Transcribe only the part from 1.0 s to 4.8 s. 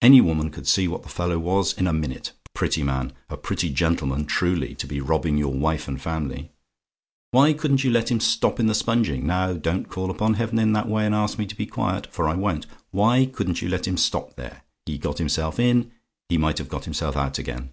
the fellow was in a minute. Prettyman! a pretty gentleman, truly,